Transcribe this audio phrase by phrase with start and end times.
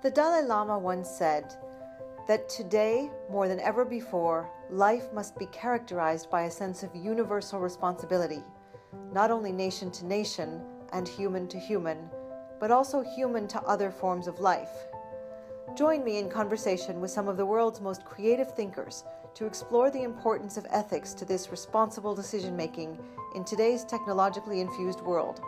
[0.00, 1.56] The Dalai Lama once said
[2.28, 7.58] that today, more than ever before, life must be characterized by a sense of universal
[7.58, 8.44] responsibility,
[9.12, 12.08] not only nation to nation and human to human,
[12.60, 14.70] but also human to other forms of life.
[15.74, 19.02] Join me in conversation with some of the world's most creative thinkers
[19.34, 22.96] to explore the importance of ethics to this responsible decision making
[23.34, 25.40] in today's technologically infused world.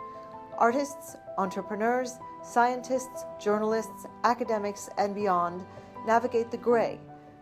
[0.57, 5.65] Artists, entrepreneurs, scientists, journalists, academics, and beyond
[6.05, 6.99] navigate the gray,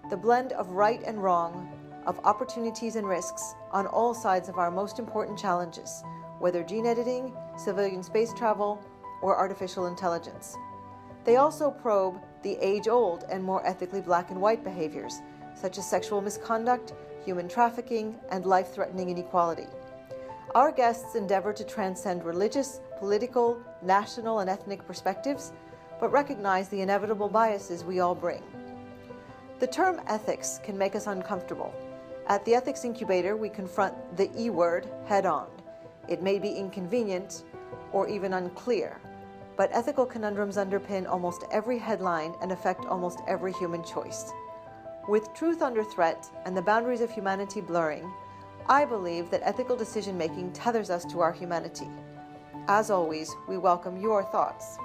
[0.10, 1.70] the blend of right and wrong,
[2.06, 6.04] of opportunities and risks on all sides of our most important challenges,
[6.40, 8.82] whether gene editing, civilian space travel,
[9.22, 10.56] or artificial intelligence.
[11.26, 15.20] They also probe the age old and more ethically black and white behaviors,
[15.54, 16.94] such as sexual misconduct,
[17.24, 19.68] human trafficking, and life threatening inequality.
[20.56, 25.54] Our guests endeavor to transcend religious, political, national, and ethnic perspectives,
[26.00, 28.44] but recognize the inevitable biases we all bring.
[29.60, 31.74] The term ethics can make us uncomfortable.
[32.28, 35.48] At the Ethics Incubator, we confront the E word head on.
[36.08, 37.44] It may be inconvenient
[37.92, 39.00] or even unclear,
[39.58, 44.32] but ethical conundrums underpin almost every headline and affect almost every human choice.
[45.10, 48.10] With truth under threat and the boundaries of humanity blurring,
[48.70, 51.90] I believe that ethical decision making tethers us to our humanity.
[52.72, 54.78] As always, we welcome your thoughts.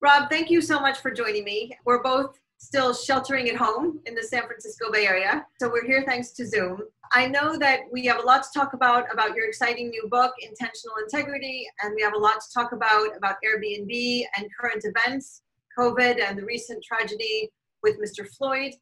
[0.00, 1.76] Rob, thank you so much for joining me.
[1.84, 5.46] We're both still sheltering at home in the San Francisco Bay Area.
[5.58, 6.82] So we're here thanks to Zoom.
[7.12, 10.32] I know that we have a lot to talk about about your exciting new book,
[10.40, 15.42] Intentional Integrity, and we have a lot to talk about about Airbnb and current events,
[15.76, 17.50] COVID and the recent tragedy
[17.82, 18.28] with Mr.
[18.28, 18.74] Floyd.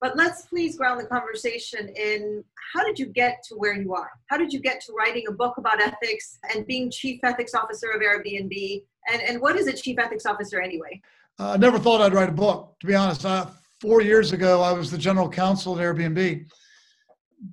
[0.00, 4.10] But let's please ground the conversation in how did you get to where you are?
[4.28, 7.90] How did you get to writing a book about ethics and being chief ethics officer
[7.90, 8.84] of Airbnb?
[9.12, 11.00] And, and what is a chief ethics officer anyway?
[11.38, 13.24] Uh, I never thought I'd write a book, to be honest.
[13.24, 13.46] Uh,
[13.80, 16.46] four years ago, I was the general counsel at Airbnb.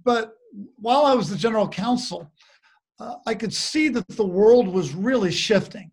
[0.03, 0.33] But
[0.77, 2.31] while I was the general counsel,
[2.99, 5.91] uh, I could see that the world was really shifting.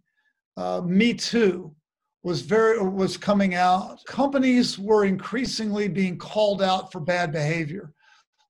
[0.56, 1.74] Uh, Me Too
[2.22, 3.98] was very was coming out.
[4.06, 7.92] Companies were increasingly being called out for bad behavior.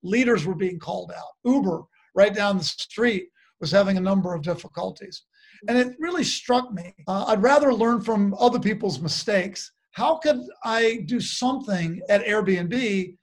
[0.03, 1.33] Leaders were being called out.
[1.43, 1.81] Uber,
[2.13, 3.29] right down the street,
[3.63, 5.23] was having a number of difficulties.
[5.69, 6.93] And it really struck me.
[7.07, 9.71] Uh, I'd rather learn from other people's mistakes.
[9.91, 13.15] How could I do something at Airbnb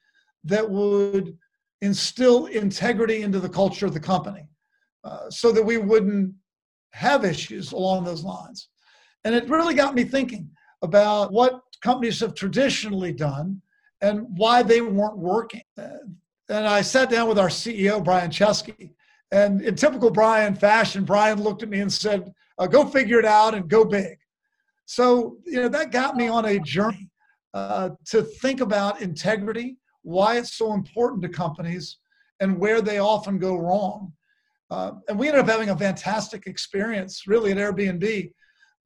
[0.45, 1.37] that would
[1.83, 4.49] instill integrity into the culture of the company
[5.05, 6.33] uh, so that we wouldn't
[6.95, 8.71] have issues along those lines?
[9.25, 10.49] And it really got me thinking
[10.81, 13.61] about what companies have traditionally done
[14.01, 15.65] and why they weren't working.
[15.77, 18.93] And I sat down with our CEO, Brian Chesky,
[19.32, 23.24] and in typical Brian fashion, Brian looked at me and said, uh, "Go figure it
[23.24, 24.18] out and go big."
[24.86, 27.10] So you know that got me on a journey
[27.54, 31.98] uh, to think about integrity, why it's so important to companies,
[32.41, 34.12] and where they often go wrong.
[34.70, 38.32] Uh, and we ended up having a fantastic experience, really, at Airbnb.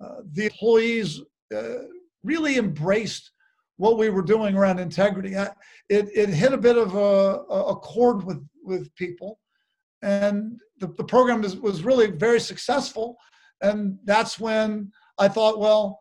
[0.03, 1.21] Uh, the employees
[1.55, 1.85] uh,
[2.23, 3.31] really embraced
[3.77, 5.37] what we were doing around integrity.
[5.37, 5.51] I,
[5.89, 9.39] it, it hit a bit of a, a chord with, with people
[10.05, 13.17] and the, the program is, was really very successful.
[13.63, 16.01] And that's when I thought, well,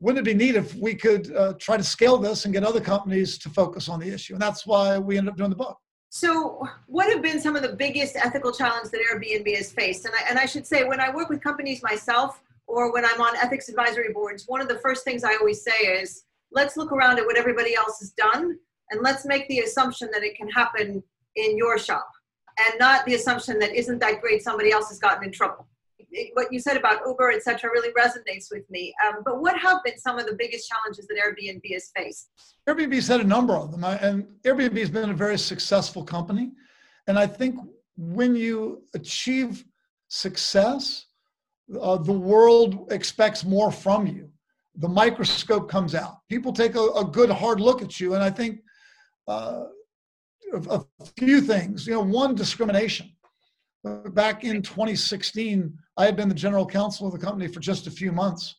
[0.00, 2.80] wouldn't it be neat if we could uh, try to scale this and get other
[2.80, 4.32] companies to focus on the issue?
[4.32, 5.78] And that's why we ended up doing the book.
[6.08, 10.06] So, what have been some of the biggest ethical challenges that Airbnb has faced?
[10.06, 13.20] And I, and I should say, when I work with companies myself or when I'm
[13.20, 16.92] on ethics advisory boards, one of the first things I always say is, let's look
[16.92, 18.58] around at what everybody else has done
[18.90, 21.02] and let's make the assumption that it can happen
[21.36, 22.08] in your shop
[22.58, 25.66] and not the assumption that isn't that great somebody else has gotten in trouble.
[26.34, 28.94] What you said about uber etc really resonates with me.
[29.06, 32.28] Um, but what have been some of the biggest challenges that airbnb has faced?
[32.68, 36.52] Airbnb's had a number of them and airbnb has been a very successful company.
[37.06, 37.58] And i think
[37.96, 39.64] when you achieve
[40.08, 41.06] success
[41.80, 44.28] uh, the world expects more from you.
[44.76, 46.18] The microscope comes out.
[46.28, 48.60] People take a, a good hard look at you and i think
[49.28, 49.64] uh,
[50.52, 50.82] a,
[51.18, 51.86] few things.
[51.86, 53.10] You know, one discrimination.
[53.84, 57.90] Back in 2016, I had been the general counsel of the company for just a
[57.90, 58.56] few months,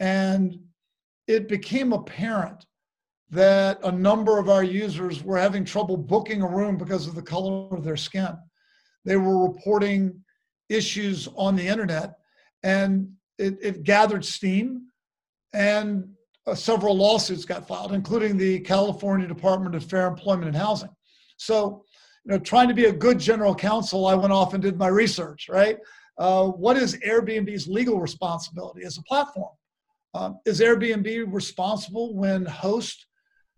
[0.00, 0.58] and
[1.26, 2.64] it became apparent
[3.30, 7.22] that a number of our users were having trouble booking a room because of the
[7.22, 8.36] color of their skin.
[9.04, 10.22] They were reporting
[10.68, 12.14] issues on the internet,
[12.62, 14.86] and it, it gathered steam,
[15.52, 16.15] and
[16.46, 20.90] uh, several lawsuits got filed, including the California Department of Fair Employment and Housing.
[21.36, 21.84] So,
[22.24, 24.88] you know, trying to be a good general counsel, I went off and did my
[24.88, 25.48] research.
[25.48, 25.78] Right,
[26.18, 29.52] uh, what is Airbnb's legal responsibility as a platform?
[30.14, 33.06] Um, is Airbnb responsible when hosts,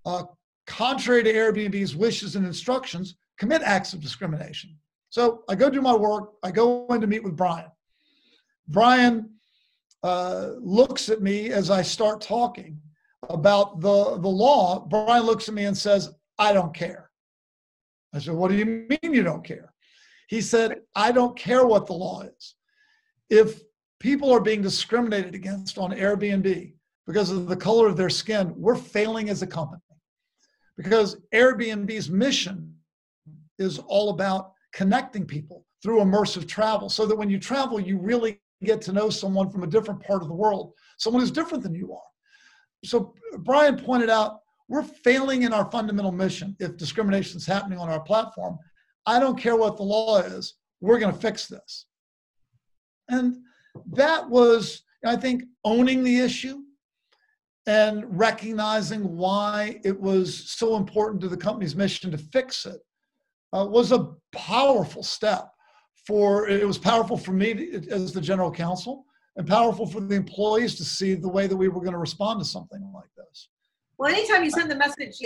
[0.05, 0.25] uh,
[0.67, 4.77] contrary to Airbnb's wishes and instructions, commit acts of discrimination?
[5.11, 6.33] So I go do my work.
[6.43, 7.71] I go in to meet with Brian.
[8.67, 9.31] Brian
[10.03, 12.81] uh, looks at me as I start talking
[13.29, 14.81] about the, the law.
[14.81, 17.11] Brian looks at me and says, I don't care.
[18.15, 19.73] I said, What do you mean you don't care?
[20.29, 22.55] He said, I don't care what the law is.
[23.31, 23.63] If
[23.99, 26.73] people are being discriminated against on Airbnb
[27.07, 29.83] because of the color of their skin, we're failing as a company.
[30.77, 32.75] Because Airbnb's mission
[33.59, 38.41] is all about connecting people through immersive travel so that when you travel, you really
[38.65, 41.75] get to know someone from a different part of the world, someone who's different than
[41.75, 42.01] you are.
[42.85, 47.89] So Brian pointed out we're failing in our fundamental mission if discrimination is happening on
[47.89, 48.59] our platform.
[49.07, 51.87] I don't care what the law is, we're going to fix this.
[53.09, 53.37] And
[53.93, 56.61] that was, I think, owning the issue
[57.67, 62.81] and recognizing why it was so important to the company's mission to fix it
[63.53, 65.51] uh, was a powerful step
[66.09, 69.05] for it was powerful for me as the general counsel
[69.37, 72.41] and powerful for the employees to see the way that we were going to respond
[72.41, 73.49] to something like this.
[73.99, 75.19] Well anytime you send the message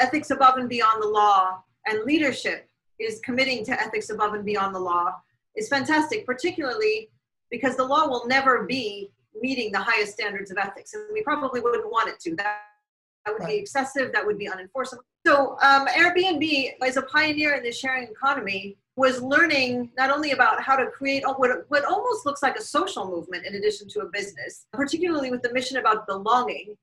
[0.00, 4.74] ethics above and beyond the law and leadership is committing to ethics above and beyond
[4.74, 5.14] the law
[5.56, 7.10] is fantastic particularly
[7.52, 11.60] because the law will never be meeting the highest standards of ethics and we probably
[11.60, 12.34] wouldn't want it to.
[12.34, 12.58] That
[13.24, 13.50] that would right.
[13.50, 15.04] be excessive that would be unenforceable.
[15.24, 20.62] So um, Airbnb, is a pioneer in the sharing economy, was learning not only about
[20.62, 24.06] how to create what, what almost looks like a social movement in addition to a
[24.06, 26.76] business, particularly with the mission about belonging,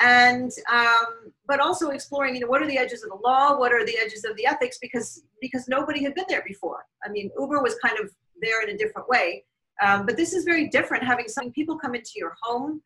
[0.00, 3.72] and um, but also exploring, you know, what are the edges of the law, what
[3.72, 6.84] are the edges of the ethics, because because nobody had been there before.
[7.04, 9.44] I mean, Uber was kind of there in a different way,
[9.82, 11.04] um, but this is very different.
[11.04, 12.82] Having some people come into your home,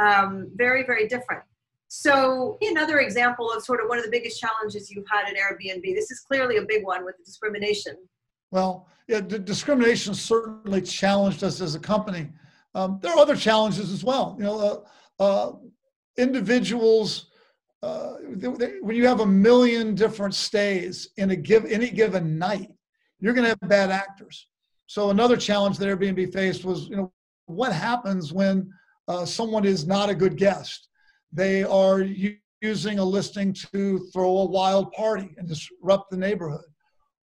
[0.00, 1.42] um, very very different.
[1.88, 5.82] So, another example of sort of one of the biggest challenges you've had at Airbnb.
[5.94, 7.96] This is clearly a big one with the discrimination.
[8.50, 12.28] Well, yeah, discrimination certainly challenged us as a company.
[12.74, 14.36] Um, there are other challenges as well.
[14.38, 14.84] You know,
[15.18, 15.52] uh, uh,
[16.18, 17.26] individuals.
[17.82, 22.38] Uh, they, they, when you have a million different stays in a give any given
[22.38, 22.70] night,
[23.20, 24.48] you're going to have bad actors.
[24.86, 27.12] So another challenge that Airbnb faced was, you know,
[27.46, 28.70] what happens when
[29.08, 30.88] uh, someone is not a good guest?
[31.32, 32.00] They are
[32.60, 36.64] using a listing to throw a wild party and disrupt the neighborhood.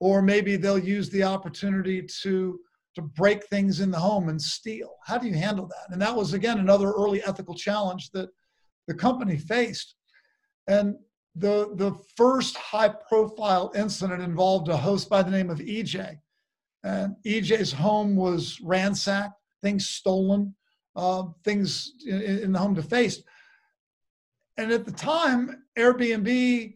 [0.03, 2.59] Or maybe they'll use the opportunity to,
[2.93, 4.95] to break things in the home and steal.
[5.05, 5.93] How do you handle that?
[5.93, 8.27] And that was, again, another early ethical challenge that
[8.89, 9.95] the company faced.
[10.67, 10.97] And
[11.35, 16.17] the, the first high profile incident involved a host by the name of EJ.
[16.83, 20.53] And EJ's home was ransacked, things stolen,
[20.97, 23.23] uh, things in, in the home defaced.
[24.57, 26.73] And at the time, Airbnb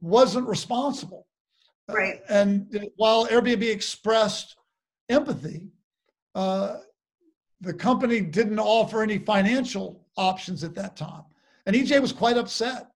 [0.00, 1.26] wasn't responsible.
[1.88, 2.20] Uh, right.
[2.28, 4.56] Uh, and while Airbnb expressed
[5.08, 5.68] empathy,
[6.34, 6.76] uh,
[7.60, 11.22] the company didn't offer any financial options at that time.
[11.66, 12.88] And EJ was quite upset.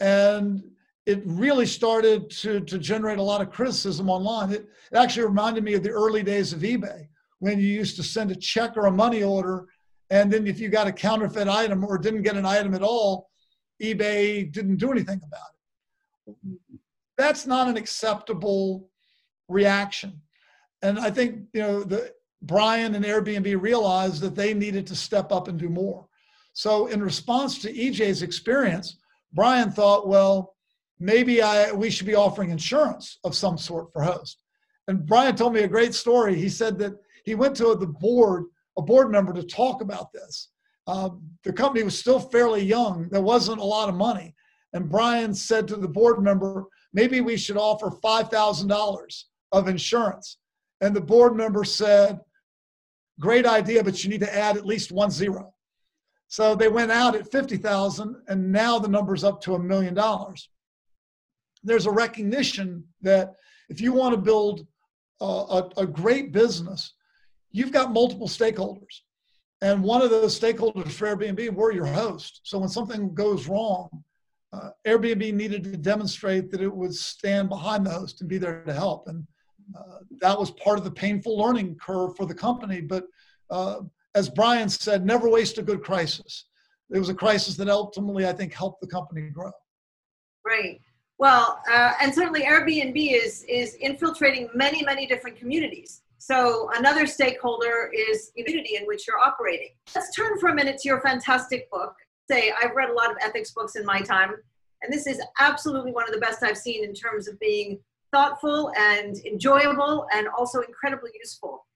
[0.00, 0.62] And
[1.06, 4.52] it really started to, to generate a lot of criticism online.
[4.52, 7.08] It, it actually reminded me of the early days of eBay
[7.38, 9.66] when you used to send a check or a money order
[10.10, 13.30] and then if you got a counterfeit item or didn't get an item at all,
[13.82, 15.50] eBay didn't do anything about
[16.28, 16.58] it.
[17.16, 18.88] That's not an acceptable
[19.48, 20.20] reaction.
[20.82, 25.32] And I think, you know, the Brian and Airbnb realized that they needed to step
[25.32, 26.06] up and do more.
[26.52, 28.98] So in response to EJ's experience,
[29.32, 30.54] Brian thought, well,
[30.98, 34.38] maybe I we should be offering insurance of some sort for host.
[34.88, 36.36] And Brian told me a great story.
[36.36, 36.94] He said that
[37.24, 38.44] he went to the board
[38.78, 40.50] a board member to talk about this.
[40.86, 41.10] Uh,
[41.44, 43.08] the company was still fairly young.
[43.10, 44.34] There wasn't a lot of money.
[44.72, 50.38] And Brian said to the board member, maybe we should offer $5,000 of insurance.
[50.80, 52.20] And the board member said,
[53.20, 55.52] great idea, but you need to add at least one zero.
[56.28, 60.48] So they went out at 50,000 and now the number's up to a million dollars.
[61.62, 63.34] There's a recognition that
[63.68, 64.66] if you want to build
[65.20, 66.94] a, a, a great business,
[67.50, 69.02] you've got multiple stakeholders.
[69.60, 72.40] And one of those stakeholders for Airbnb were your host.
[72.44, 73.88] So when something goes wrong,
[74.56, 78.62] uh, Airbnb needed to demonstrate that it would stand behind the host and be there
[78.64, 79.08] to help.
[79.08, 79.26] And
[79.76, 82.80] uh, that was part of the painful learning curve for the company.
[82.80, 83.04] But
[83.50, 83.80] uh,
[84.14, 86.46] as Brian said, never waste a good crisis.
[86.90, 89.50] It was a crisis that ultimately, I think, helped the company grow.
[90.44, 90.80] Right.
[91.18, 96.02] Well, uh, and certainly Airbnb is is infiltrating many, many different communities.
[96.18, 99.70] So another stakeholder is the community in which you're operating.
[99.94, 101.94] Let's turn for a minute to your fantastic book.
[102.30, 104.32] Say, I've read a lot of ethics books in my time,
[104.82, 107.78] and this is absolutely one of the best I've seen in terms of being
[108.12, 111.66] thoughtful and enjoyable and also incredibly useful.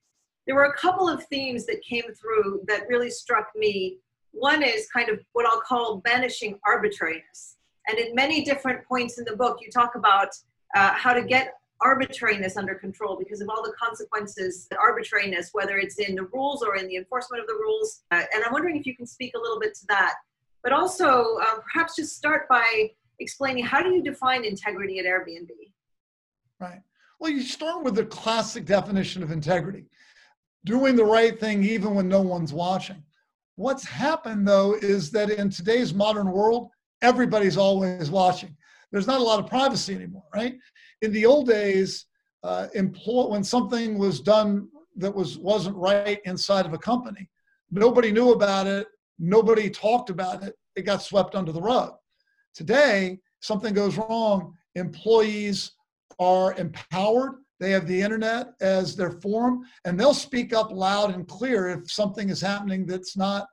[0.46, 3.98] There were a couple of themes that came through that really struck me.
[4.32, 7.56] One is kind of what I'll call banishing arbitrariness.
[7.88, 10.28] And in many different points in the book, you talk about
[10.74, 15.98] uh, how to get arbitrariness under control because of all the consequences arbitrariness whether it's
[15.98, 18.84] in the rules or in the enforcement of the rules uh, and i'm wondering if
[18.84, 20.14] you can speak a little bit to that
[20.62, 25.48] but also uh, perhaps just start by explaining how do you define integrity at airbnb?
[26.58, 26.80] Right.
[27.18, 29.84] Well you start with the classic definition of integrity.
[30.64, 33.02] Doing the right thing even when no one's watching.
[33.56, 36.70] What's happened though is that in today's modern world
[37.02, 38.56] everybody's always watching.
[38.92, 40.56] There's not a lot of privacy anymore right?
[41.02, 42.06] In the old days,
[42.42, 47.28] uh, employ, when something was done that was wasn't right inside of a company,
[47.70, 48.86] nobody knew about it.
[49.20, 50.54] Nobody talked about it.
[50.74, 51.92] It got swept under the rug.
[52.54, 54.54] Today, something goes wrong.
[54.74, 55.72] Employees
[56.18, 57.34] are empowered.
[57.60, 61.90] They have the internet as their forum, and they'll speak up loud and clear if
[61.92, 63.46] something is happening that's not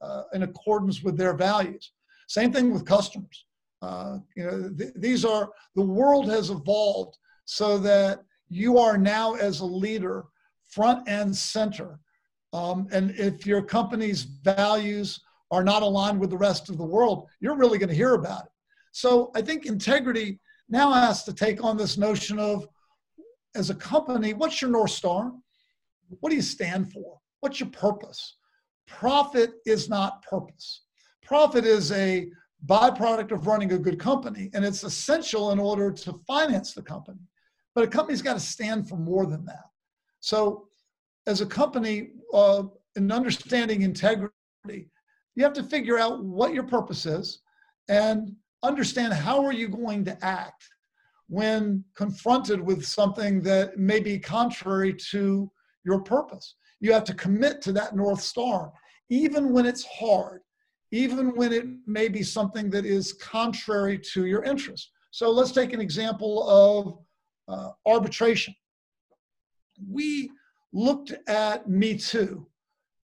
[0.00, 1.92] uh, in accordance with their values.
[2.28, 3.46] Same thing with customers.
[3.80, 9.34] Uh, you know, th- these are the world has evolved so that you are now
[9.34, 10.24] as a leader
[10.68, 12.00] front and center.
[12.52, 17.28] Um, and if your company's values are not aligned with the rest of the world,
[17.40, 18.50] you're really going to hear about it.
[18.92, 22.66] So I think integrity now has to take on this notion of,
[23.54, 25.32] as a company, what's your North Star?
[26.20, 27.18] What do you stand for?
[27.40, 28.36] What's your purpose?
[28.86, 30.82] Profit is not purpose.
[31.22, 32.30] Profit is a
[32.66, 37.20] byproduct of running a good company, and it's essential in order to finance the company.
[37.74, 39.64] But a company's got to stand for more than that.
[40.20, 40.68] So,
[41.26, 42.64] as a company, uh,
[42.96, 44.32] in understanding integrity,
[45.34, 47.40] you have to figure out what your purpose is
[47.88, 50.68] and understand how are you going to act
[51.28, 55.50] when confronted with something that may be contrary to
[55.84, 56.56] your purpose.
[56.80, 58.72] You have to commit to that North Star,
[59.08, 60.42] even when it's hard
[60.92, 64.90] even when it may be something that is contrary to your interest.
[65.10, 66.98] So let's take an example of
[67.48, 68.54] uh, arbitration.
[69.90, 70.30] We
[70.72, 72.46] looked at Me Too,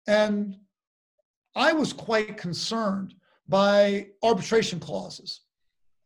[0.07, 0.55] and
[1.55, 3.15] I was quite concerned
[3.48, 5.41] by arbitration clauses.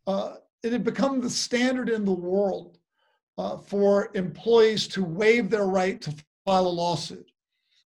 [0.07, 2.77] Uh, it had become the standard in the world
[3.37, 6.13] uh, for employees to waive their right to
[6.45, 7.31] file a lawsuit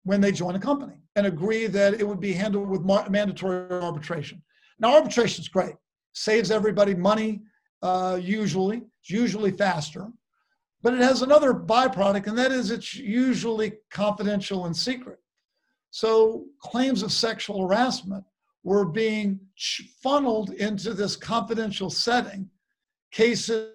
[0.03, 4.41] when they join a company and agree that it would be handled with mandatory arbitration.
[4.79, 5.75] Now, arbitration is great,
[6.13, 7.41] saves everybody money,
[7.81, 10.07] uh, usually, it's usually faster,
[10.81, 15.19] but it has another byproduct, and that is it's usually confidential and secret.
[15.91, 18.23] So, claims of sexual harassment
[18.63, 19.39] were being
[20.01, 22.49] funneled into this confidential setting.
[23.11, 23.71] Cases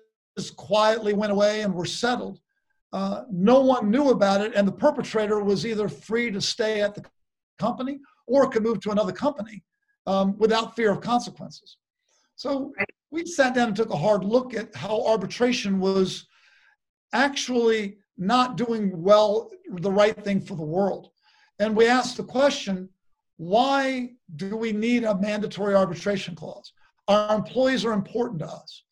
[0.56, 2.40] quietly went away and were settled.
[2.92, 6.94] Uh, no one knew about it, and the perpetrator was either free to stay at
[6.94, 7.04] the
[7.58, 9.62] company or could move to another company
[10.06, 11.76] um, without fear of consequences.
[12.36, 12.72] So
[13.10, 16.26] we sat down and took a hard look at how arbitration was
[17.12, 21.10] actually not doing well, the right thing for the world.
[21.58, 22.88] And we asked the question
[23.38, 26.72] why do we need a mandatory arbitration clause?
[27.06, 28.84] Our employees are important to us.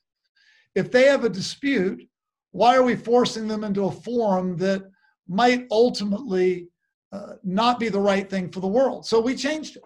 [0.75, 2.07] If they have a dispute,
[2.53, 4.83] why are we forcing them into a forum that
[5.27, 6.69] might ultimately
[7.15, 9.07] uh, not be the right thing for the world.
[9.07, 9.83] So we changed it.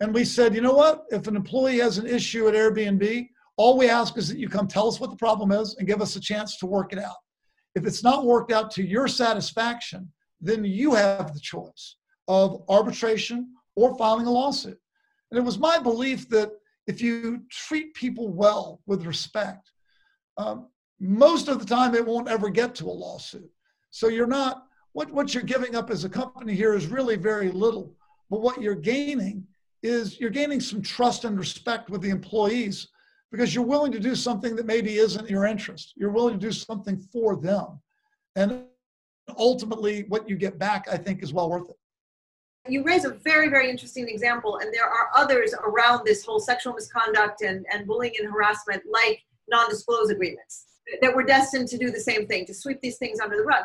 [0.00, 1.04] And we said, you know what?
[1.10, 4.68] If an employee has an issue at Airbnb, all we ask is that you come
[4.68, 7.16] tell us what the problem is and give us a chance to work it out.
[7.76, 13.52] If it's not worked out to your satisfaction, then you have the choice of arbitration
[13.76, 14.80] or filing a lawsuit.
[15.30, 16.50] And it was my belief that
[16.86, 19.70] if you treat people well with respect,
[20.38, 20.68] um,
[20.98, 23.50] most of the time it won't ever get to a lawsuit.
[23.90, 24.64] So you're not
[24.94, 27.94] what, what you're giving up as a company here is really very little.
[28.30, 29.46] But what you're gaining
[29.82, 32.88] is you're gaining some trust and respect with the employees
[33.30, 35.94] because you're willing to do something that maybe isn't your interest.
[35.96, 37.80] You're willing to do something for them.
[38.36, 38.64] And
[39.36, 41.76] ultimately, what you get back, I think, is well worth it.
[42.68, 46.74] You raise a very, very interesting example, and there are others around this whole sexual
[46.74, 50.66] misconduct and, and bullying and harassment, like non disclose agreements,
[51.00, 53.64] that were destined to do the same thing, to sweep these things under the rug.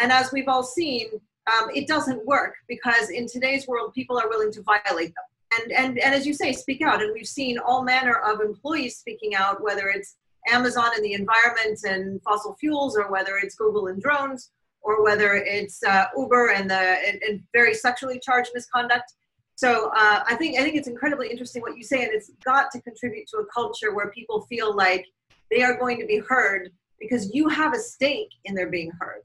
[0.00, 1.08] And as we've all seen,
[1.52, 5.24] um, it doesn't work because in today's world, people are willing to violate them.
[5.58, 7.02] And, and, and as you say, speak out.
[7.02, 10.16] And we've seen all manner of employees speaking out, whether it's
[10.48, 14.50] Amazon and the environment and fossil fuels, or whether it's Google and drones,
[14.82, 19.14] or whether it's uh, Uber and the and, and, very sexually charged misconduct.
[19.54, 22.70] So uh, I think I think it's incredibly interesting what you say, and it's got
[22.72, 25.06] to contribute to a culture where people feel like
[25.50, 29.22] they are going to be heard because you have a stake in their being heard.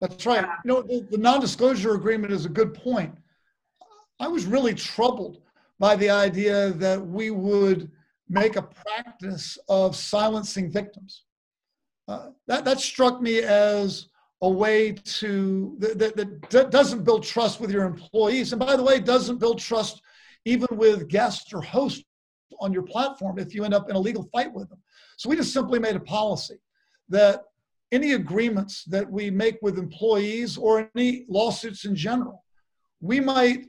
[0.00, 0.44] That's right.
[0.64, 3.12] You know, the, the non-disclosure agreement is a good point.
[4.20, 5.40] I was really troubled
[5.78, 7.90] by the idea that we would
[8.28, 11.24] make a practice of silencing victims.
[12.06, 14.08] Uh, that, that struck me as
[14.42, 18.82] a way to that, that, that doesn't build trust with your employees and by the
[18.82, 20.00] way doesn't build trust
[20.44, 22.04] even with guests or hosts
[22.60, 24.78] on your platform if you end up in a legal fight with them
[25.16, 26.56] so we just simply made a policy
[27.08, 27.42] that
[27.90, 32.44] any agreements that we make with employees or any lawsuits in general
[33.00, 33.64] we might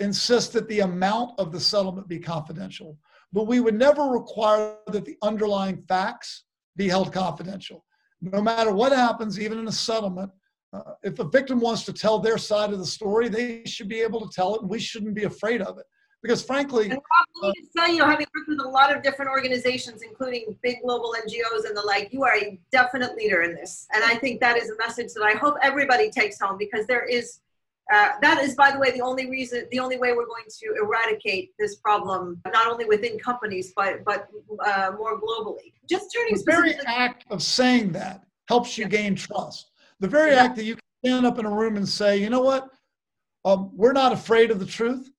[0.00, 2.98] insist that the amount of the settlement be confidential
[3.32, 6.44] but we would never require that the underlying facts
[6.76, 7.84] be held confidential
[8.20, 10.30] no matter what happens, even in a settlement,
[10.72, 14.00] uh, if a victim wants to tell their side of the story, they should be
[14.00, 15.84] able to tell it, and we shouldn't be afraid of it.
[16.22, 17.00] Because frankly, and
[17.42, 21.64] Rob, tell you, having worked with a lot of different organizations, including big global NGOs
[21.64, 23.86] and the like, you are a definite leader in this.
[23.94, 27.06] And I think that is a message that I hope everybody takes home because there
[27.06, 27.40] is
[27.92, 30.74] uh, that is, by the way, the only reason, the only way we're going to
[30.82, 34.28] eradicate this problem, not only within companies but but
[34.64, 35.72] uh, more globally.
[35.88, 38.90] Just turning the very act of saying that helps you yeah.
[38.90, 39.70] gain trust.
[39.98, 40.44] The very yeah.
[40.44, 42.68] act that you can stand up in a room and say, you know what,
[43.44, 45.10] um, we're not afraid of the truth.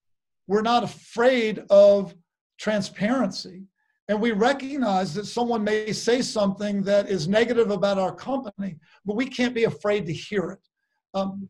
[0.48, 2.14] We're not afraid of
[2.60, 3.64] transparency.
[4.08, 9.16] And we recognize that someone may say something that is negative about our company, but
[9.16, 10.60] we can't be afraid to hear it.
[11.14, 11.50] Um,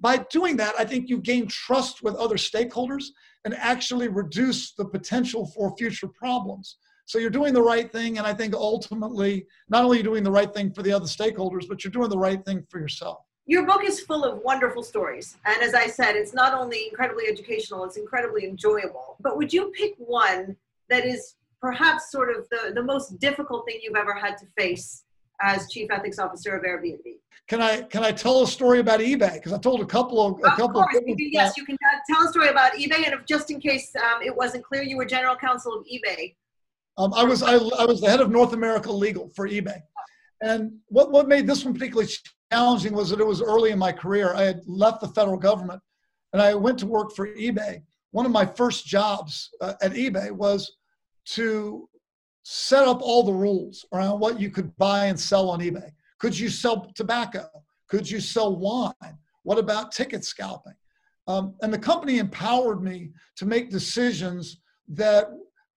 [0.00, 3.04] by doing that, I think you gain trust with other stakeholders
[3.44, 6.76] and actually reduce the potential for future problems.
[7.06, 10.24] So you're doing the right thing, and I think ultimately, not only are you doing
[10.24, 13.18] the right thing for the other stakeholders, but you're doing the right thing for yourself.
[13.46, 15.36] Your book is full of wonderful stories.
[15.44, 19.16] And as I said, it's not only incredibly educational, it's incredibly enjoyable.
[19.20, 20.56] But would you pick one
[20.90, 25.04] that is perhaps sort of the, the most difficult thing you've ever had to face
[25.40, 27.02] as chief ethics officer of Airbnb.
[27.48, 29.34] Can I can I tell a story about eBay?
[29.34, 30.96] Because I told a couple of a of couple course.
[30.96, 31.76] of yes, you can
[32.10, 34.96] tell a story about eBay, and if just in case um, it wasn't clear, you
[34.96, 36.34] were general counsel of eBay.
[36.98, 39.78] Um, I was I, I was the head of North America legal for eBay,
[40.40, 42.10] and what what made this one particularly
[42.52, 44.34] challenging was that it was early in my career.
[44.34, 45.80] I had left the federal government,
[46.32, 47.80] and I went to work for eBay.
[48.10, 50.72] One of my first jobs uh, at eBay was
[51.26, 51.88] to
[52.48, 55.90] set up all the rules around what you could buy and sell on eBay.
[56.20, 57.44] Could you sell tobacco?
[57.88, 59.18] Could you sell wine?
[59.42, 60.76] What about ticket scalping?
[61.26, 65.26] Um, and the company empowered me to make decisions that,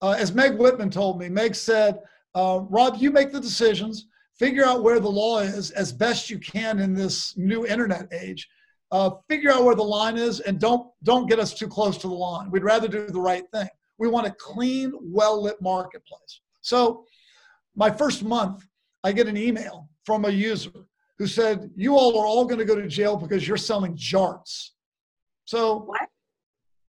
[0.04, 2.02] uh, as Meg Whitman told me, Meg said,
[2.36, 4.06] uh, Rob, you make the decisions,
[4.38, 8.48] figure out where the law is as best you can in this new internet age.
[8.92, 12.08] Uh, figure out where the line is and don't don't get us too close to
[12.08, 12.52] the line.
[12.52, 13.70] We'd rather do the right thing.
[13.98, 16.42] We want a clean, well lit marketplace.
[16.70, 17.06] So,
[17.76, 18.64] my first month,
[19.04, 20.86] I get an email from a user
[21.18, 24.70] who said, You all are all going to go to jail because you're selling jarts.
[25.46, 26.08] So, what?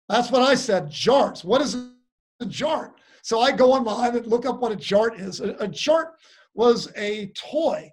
[0.07, 1.45] that's what I said jarts.
[1.45, 2.91] What is a jart?
[3.23, 5.41] So, I go online and look up what a jart is.
[5.41, 6.09] A, a jart
[6.53, 7.91] was a toy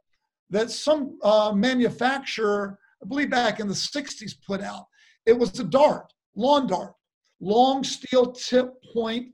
[0.50, 4.88] that some uh, manufacturer, I believe back in the 60s, put out.
[5.26, 6.96] It was a dart, lawn dart,
[7.40, 9.28] long steel tip point,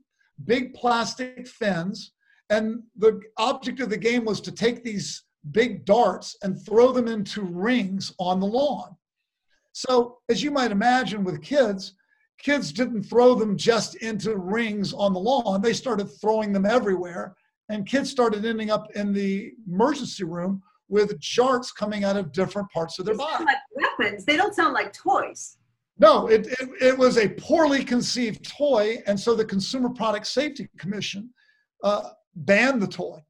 [0.44, 2.12] big plastic fins
[2.50, 7.08] and the object of the game was to take these big darts and throw them
[7.08, 8.96] into rings on the lawn.
[9.72, 11.94] So, as you might imagine with kids,
[12.38, 15.60] kids didn't throw them just into rings on the lawn.
[15.60, 17.34] They started throwing them everywhere.
[17.70, 22.70] And kids started ending up in the emergency room with jarts coming out of different
[22.70, 23.44] parts of their they body.
[23.44, 24.24] like weapons.
[24.24, 25.56] They don't sound like toys.
[25.98, 29.02] No, it, it, it, was a poorly conceived toy.
[29.06, 31.30] And so the Consumer Product Safety Commission
[31.82, 33.22] uh, ban the toy.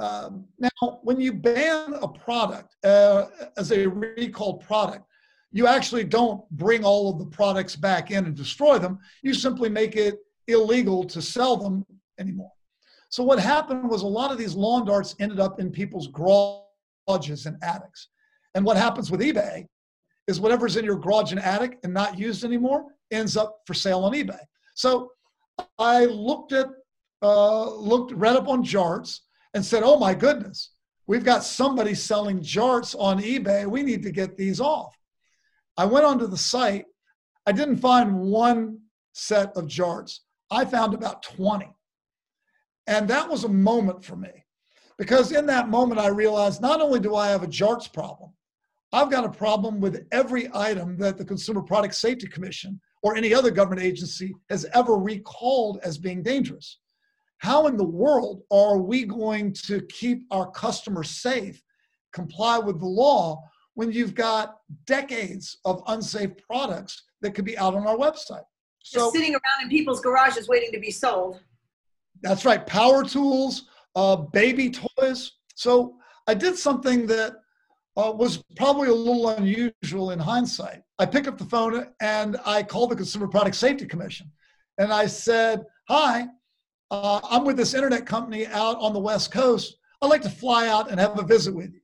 [0.00, 5.04] Um, now, when you ban a product uh, as a recalled product,
[5.50, 8.98] you actually don't bring all of the products back in and destroy them.
[9.22, 11.84] You simply make it illegal to sell them
[12.18, 12.52] anymore.
[13.10, 17.46] So what happened was a lot of these lawn darts ended up in people's garages
[17.46, 18.08] and attics.
[18.54, 19.66] And what happens with eBay
[20.26, 24.00] is whatever's in your garage and attic and not used anymore ends up for sale
[24.00, 24.38] on eBay.
[24.74, 25.12] So
[25.78, 26.66] I looked at
[27.22, 29.20] uh, looked, read up on jarts
[29.54, 30.70] and said, oh my goodness,
[31.06, 33.66] we've got somebody selling jarts on eBay.
[33.66, 34.96] We need to get these off.
[35.76, 36.86] I went onto the site.
[37.46, 38.78] I didn't find one
[39.12, 40.20] set of jarts.
[40.50, 41.68] I found about 20.
[42.86, 44.44] And that was a moment for me
[44.98, 48.32] because in that moment, I realized not only do I have a jarts problem,
[48.92, 53.34] I've got a problem with every item that the Consumer Product Safety Commission or any
[53.34, 56.78] other government agency has ever recalled as being dangerous.
[57.38, 61.62] How in the world are we going to keep our customers safe,
[62.12, 63.42] comply with the law,
[63.74, 68.44] when you've got decades of unsafe products that could be out on our website?
[68.82, 71.40] So, sitting around in people's garages waiting to be sold.
[72.22, 72.66] That's right.
[72.66, 75.32] Power tools, uh, baby toys.
[75.54, 75.96] So
[76.26, 77.34] I did something that
[77.96, 80.82] uh, was probably a little unusual in hindsight.
[80.98, 84.30] I picked up the phone and I called the Consumer Product Safety Commission.
[84.78, 86.26] And I said, Hi,
[86.90, 89.76] uh, I'm with this internet company out on the West Coast.
[90.00, 91.80] I'd like to fly out and have a visit with you.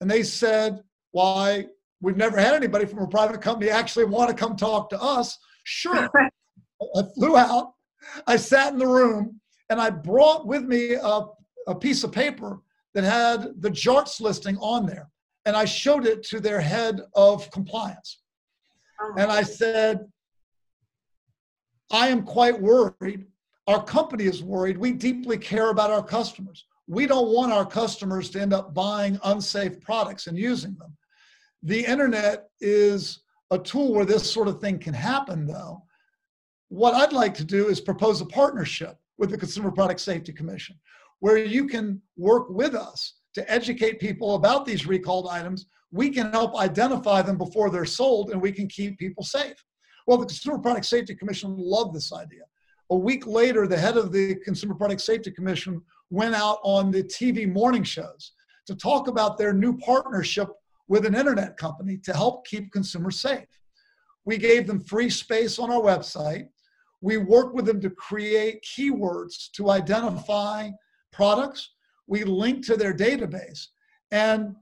[0.00, 1.66] And they said, Why,
[2.00, 5.38] we've never had anybody from a private company actually want to come talk to us.
[5.64, 6.10] Sure.
[6.96, 7.72] I flew out.
[8.26, 11.22] I sat in the room and I brought with me a,
[11.66, 12.60] a piece of paper
[12.94, 15.10] that had the JARTS listing on there.
[15.44, 18.20] And I showed it to their head of compliance.
[19.00, 19.14] Oh.
[19.18, 20.06] And I said,
[21.90, 23.26] I am quite worried.
[23.66, 24.78] Our company is worried.
[24.78, 26.66] We deeply care about our customers.
[26.86, 30.96] We don't want our customers to end up buying unsafe products and using them.
[31.62, 35.82] The internet is a tool where this sort of thing can happen, though.
[36.68, 40.76] What I'd like to do is propose a partnership with the Consumer Product Safety Commission,
[41.20, 45.66] where you can work with us to educate people about these recalled items.
[45.90, 49.56] We can help identify them before they're sold and we can keep people safe.
[50.06, 52.42] Well, the Consumer Product Safety Commission loved this idea.
[52.90, 57.02] A week later, the head of the Consumer Product Safety Commission went out on the
[57.02, 58.32] TV morning shows
[58.66, 60.48] to talk about their new partnership
[60.88, 63.46] with an internet company to help keep consumers safe.
[64.24, 66.48] We gave them free space on our website
[67.00, 70.70] we work with them to create keywords to identify
[71.12, 71.70] products.
[72.06, 73.66] We link to their database.
[74.10, 74.54] And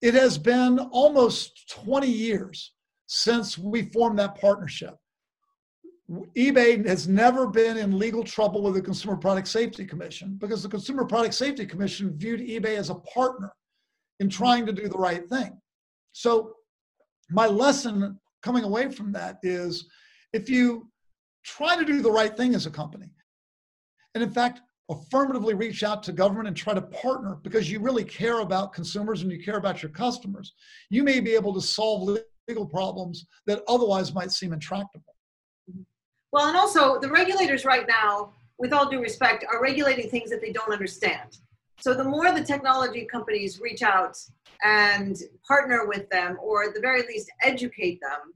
[0.00, 2.72] it has been almost 20 years
[3.06, 4.96] since we formed that partnership.
[6.36, 10.68] eBay has never been in legal trouble with the Consumer Product Safety Commission because the
[10.68, 13.52] Consumer Product Safety Commission viewed eBay as a partner
[14.20, 15.58] in trying to do the right thing.
[16.12, 16.54] So,
[17.30, 19.86] my lesson coming away from that is
[20.32, 20.90] if you
[21.44, 23.10] try to do the right thing as a company.
[24.14, 28.04] And in fact, affirmatively reach out to government and try to partner because you really
[28.04, 30.54] care about consumers and you care about your customers.
[30.90, 35.11] You may be able to solve legal problems that otherwise might seem intractable.
[36.32, 40.40] Well, and also the regulators right now, with all due respect, are regulating things that
[40.40, 41.38] they don't understand.
[41.78, 44.16] So the more the technology companies reach out
[44.62, 45.16] and
[45.46, 48.32] partner with them, or at the very least educate them,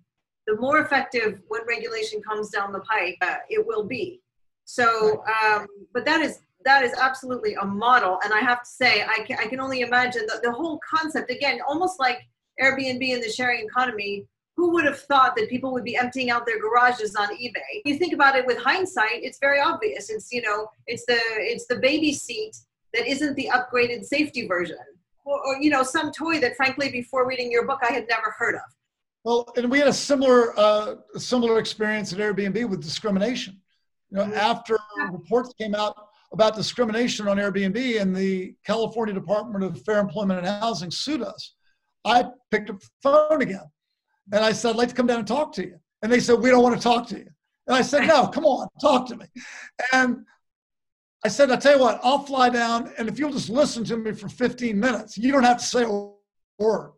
[0.46, 4.20] the more effective when regulation comes down the pike uh, it will be.
[4.64, 9.04] So, um, but that is that is absolutely a model, and I have to say,
[9.04, 12.26] I can, I can only imagine that the whole concept again, almost like
[12.61, 14.26] Airbnb and the sharing economy.
[14.57, 17.83] Who would have thought that people would be emptying out their garages on eBay?
[17.85, 20.09] You think about it with hindsight, it's very obvious.
[20.09, 22.57] It's you know, it's the it's the baby seat
[22.95, 24.79] that isn't the upgraded safety version,
[25.27, 28.35] or, or you know, some toy that frankly, before reading your book, I had never
[28.38, 28.62] heard of.
[29.25, 33.61] Well, and we had a similar uh, similar experience at Airbnb with discrimination.
[34.11, 34.35] You know, mm-hmm.
[34.35, 34.79] after
[35.12, 35.97] reports came out
[36.33, 41.55] about discrimination on Airbnb and the California Department of Fair Employment and Housing sued us,
[42.05, 43.64] I picked up the phone again
[44.33, 45.79] and I said, I'd like to come down and talk to you.
[46.03, 47.29] And they said, We don't want to talk to you.
[47.67, 49.27] And I said, No, come on, talk to me.
[49.93, 50.25] And
[51.25, 53.97] I said, I'll tell you what, I'll fly down, and if you'll just listen to
[53.97, 56.11] me for 15 minutes, you don't have to say a
[56.59, 56.93] word.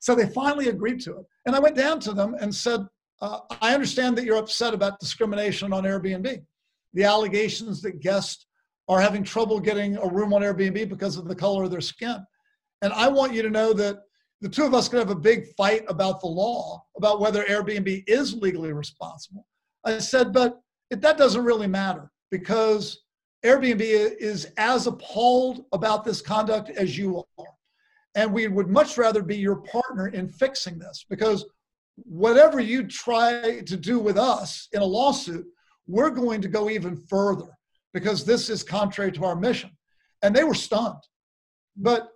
[0.00, 1.26] So they finally agreed to it.
[1.46, 2.80] And I went down to them and said,
[3.20, 6.42] uh, I understand that you're upset about discrimination on Airbnb.
[6.94, 8.46] The allegations that guests
[8.88, 12.24] are having trouble getting a room on Airbnb because of the color of their skin.
[12.82, 13.98] And I want you to know that
[14.40, 18.04] the two of us could have a big fight about the law, about whether Airbnb
[18.06, 19.46] is legally responsible.
[19.84, 23.02] I said, but it, that doesn't really matter because
[23.44, 27.46] Airbnb is as appalled about this conduct as you are.
[28.14, 31.44] And we would much rather be your partner in fixing this because
[31.96, 35.46] whatever you try to do with us in a lawsuit,
[35.86, 37.56] we're going to go even further
[37.92, 39.70] because this is contrary to our mission.
[40.22, 41.02] And they were stunned.
[41.76, 42.08] But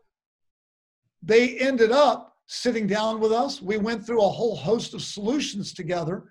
[1.23, 3.63] they ended up sitting down with us.
[3.63, 6.25] We went through a whole host of solutions together.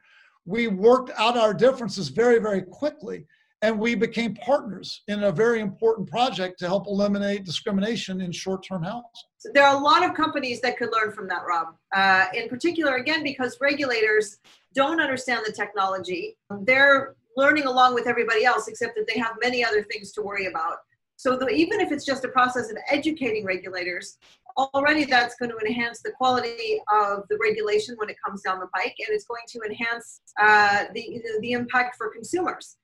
[0.45, 3.25] We worked out our differences very, very quickly.
[3.61, 8.83] and we became partners in a very important project to help eliminate discrimination in short-term
[8.83, 9.03] housing.
[9.37, 11.67] So there are a lot of companies that could learn from that, Rob.
[11.95, 14.39] Uh, in particular, again, because regulators
[14.73, 16.37] don't understand the technology.
[16.61, 20.47] They're learning along with everybody else, except that they have many other things to worry
[20.47, 20.77] about.
[21.17, 24.17] So the, even if it's just a process of educating regulators,
[24.57, 28.67] already that's going to enhance the quality of the regulation when it comes down the
[28.67, 32.77] pike, and it's going to enhance uh, the, the impact for consumers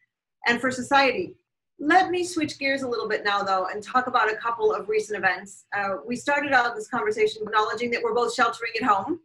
[0.48, 1.36] and for society.
[1.80, 4.90] Let me switch gears a little bit now, though, and talk about a couple of
[4.90, 5.66] recent events.
[5.78, 9.20] Uh, we started out this conversation acknowledging that we're both sheltering at home.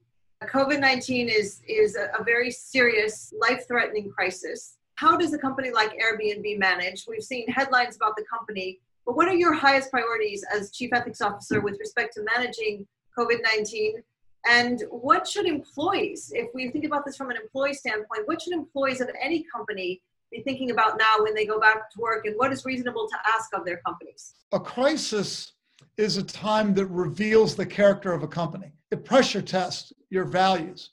[0.45, 4.77] COVID 19 is, is a, a very serious, life threatening crisis.
[4.97, 7.07] How does a company like Airbnb manage?
[7.09, 11.21] We've seen headlines about the company, but what are your highest priorities as Chief Ethics
[11.21, 12.87] Officer with respect to managing
[13.19, 14.03] COVID 19?
[14.49, 18.53] And what should employees, if we think about this from an employee standpoint, what should
[18.53, 22.37] employees of any company be thinking about now when they go back to work and
[22.37, 24.35] what is reasonable to ask of their companies?
[24.53, 25.53] A crisis
[25.97, 28.73] is a time that reveals the character of a company.
[28.91, 30.91] It pressure tests your values.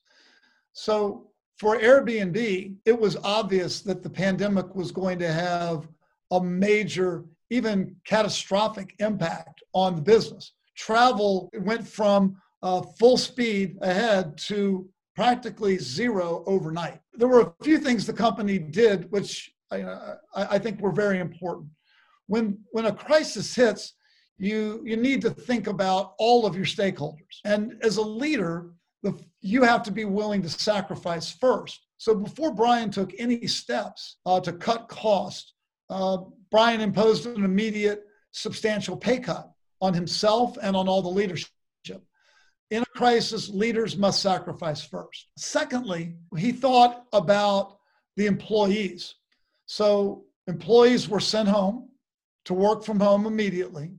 [0.73, 5.87] So for Airbnb, it was obvious that the pandemic was going to have
[6.31, 10.53] a major, even catastrophic impact on the business.
[10.77, 16.99] Travel went from uh, full speed ahead to practically zero overnight.
[17.13, 21.69] There were a few things the company did, which I, I think were very important.
[22.27, 23.93] When, when a crisis hits,
[24.37, 27.35] you, you need to think about all of your stakeholders.
[27.43, 28.71] And as a leader,
[29.03, 31.87] the, you have to be willing to sacrifice first.
[31.97, 35.53] So before Brian took any steps uh, to cut costs,
[35.89, 36.19] uh,
[36.51, 41.49] Brian imposed an immediate substantial pay cut on himself and on all the leadership.
[42.71, 45.29] In a crisis, leaders must sacrifice first.
[45.37, 47.79] Secondly, he thought about
[48.15, 49.15] the employees.
[49.65, 51.89] So employees were sent home
[52.45, 53.91] to work from home immediately.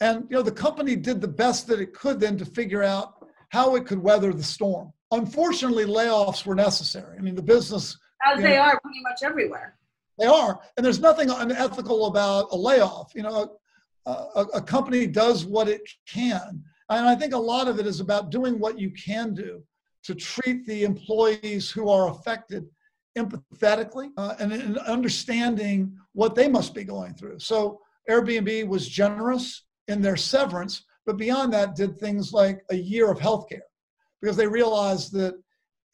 [0.00, 3.14] And you know, the company did the best that it could then to figure out
[3.50, 4.92] how it could weather the storm.
[5.12, 7.16] Unfortunately, layoffs were necessary.
[7.18, 7.96] I mean, the business.
[8.24, 9.76] As they know, are pretty much everywhere.
[10.18, 10.60] They are.
[10.76, 13.12] And there's nothing unethical about a layoff.
[13.14, 13.58] You know,
[14.06, 16.62] a, a, a company does what it can.
[16.88, 19.62] And I think a lot of it is about doing what you can do
[20.02, 22.66] to treat the employees who are affected
[23.16, 27.38] empathetically uh, and, and understanding what they must be going through.
[27.38, 33.10] So Airbnb was generous in their severance, but beyond that, did things like a year
[33.10, 33.60] of healthcare
[34.20, 35.34] because they realized that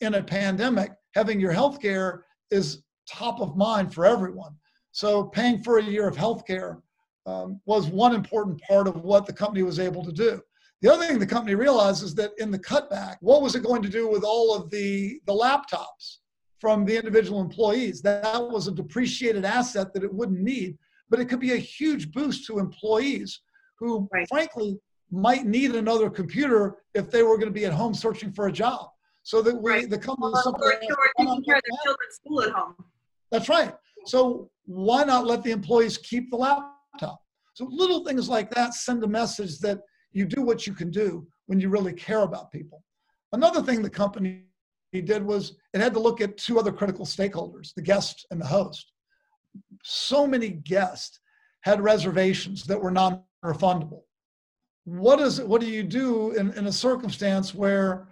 [0.00, 4.54] in a pandemic, having your healthcare is top of mind for everyone.
[4.92, 6.80] So paying for a year of healthcare
[7.26, 10.40] um, was one important part of what the company was able to do.
[10.82, 13.82] The other thing the company realized is that in the cutback, what was it going
[13.82, 16.18] to do with all of the, the laptops
[16.60, 18.02] from the individual employees?
[18.02, 20.76] That was a depreciated asset that it wouldn't need,
[21.08, 23.40] but it could be a huge boost to employees
[23.78, 24.28] who, right.
[24.28, 24.78] frankly,
[25.10, 28.52] might need another computer if they were going to be at home searching for a
[28.52, 28.88] job.
[29.22, 29.90] So that we, right.
[29.90, 30.80] the company, well, or, or
[31.18, 32.76] taking care of their children's school at home.
[33.36, 33.74] That's right.
[34.06, 37.20] So why not let the employees keep the laptop?
[37.54, 39.80] So little things like that send a message that
[40.12, 42.82] you do what you can do when you really care about people.
[43.32, 44.44] Another thing the company
[44.92, 48.46] did was it had to look at two other critical stakeholders, the guest and the
[48.46, 48.92] host.
[49.82, 51.20] So many guests
[51.60, 54.02] had reservations that were non-refundable
[54.86, 58.06] what is what do you do in, in a circumstance where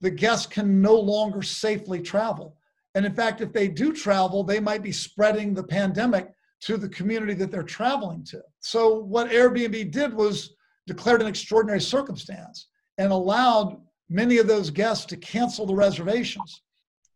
[0.00, 2.57] the guest can no longer safely travel
[2.94, 6.28] and in fact if they do travel they might be spreading the pandemic
[6.60, 10.54] to the community that they're traveling to so what airbnb did was
[10.86, 13.76] declared an extraordinary circumstance and allowed
[14.08, 16.62] many of those guests to cancel the reservations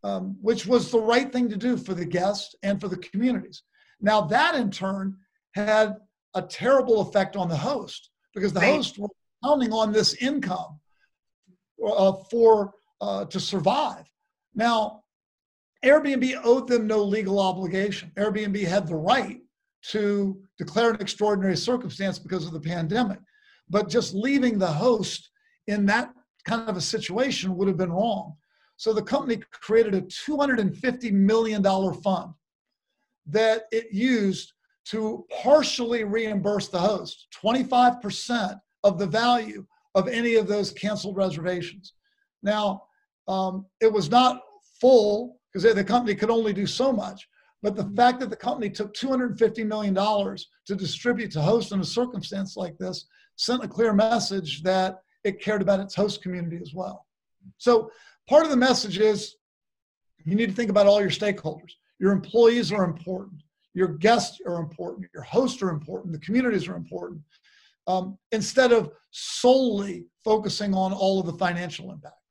[0.05, 3.63] um, which was the right thing to do for the guests and for the communities
[4.01, 5.17] now that in turn
[5.55, 5.97] had
[6.35, 8.75] a terrible effect on the host because the right.
[8.75, 9.09] hosts were
[9.45, 10.79] counting on this income
[11.87, 14.05] uh, for uh, to survive.
[14.55, 15.02] Now,
[15.85, 18.12] Airbnb owed them no legal obligation.
[18.16, 19.40] Airbnb had the right
[19.90, 23.18] to declare an extraordinary circumstance because of the pandemic,
[23.68, 25.31] but just leaving the host
[25.66, 26.12] in that
[26.45, 28.35] kind of a situation would have been wrong.
[28.77, 31.62] So the company created a $250 million
[31.95, 32.33] fund
[33.27, 34.53] that it used
[34.87, 39.64] to partially reimburse the host 25% of the value
[39.95, 41.92] of any of those canceled reservations.
[42.42, 42.85] Now,
[43.29, 44.40] um, it was not
[44.81, 47.29] full because the company could only do so much.
[47.62, 51.85] But the fact that the company took $250 million to distribute to hosts in a
[51.85, 56.75] circumstance like this sent a clear message that it cared about its host community as
[56.75, 57.07] well.
[57.59, 57.91] So
[58.29, 59.37] part of the message is
[60.25, 61.73] you need to think about all your stakeholders.
[61.99, 63.43] Your employees are important.
[63.75, 67.23] your guests are important, your hosts are important, the communities are important,
[67.87, 72.22] um, instead of solely focusing on all of the financial impact.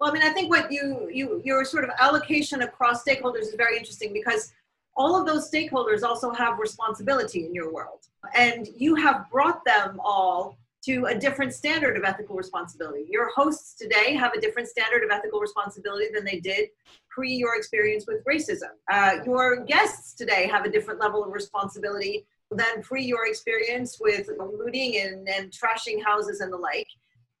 [0.00, 3.54] Well, I mean, I think what you you your sort of allocation across stakeholders is
[3.54, 4.52] very interesting because
[4.96, 10.00] all of those stakeholders also have responsibility in your world, and you have brought them
[10.02, 13.04] all to a different standard of ethical responsibility.
[13.10, 16.70] Your hosts today have a different standard of ethical responsibility than they did
[17.10, 18.72] pre your experience with racism.
[18.90, 24.30] Uh, your guests today have a different level of responsibility than pre your experience with
[24.38, 26.88] looting and, and trashing houses and the like.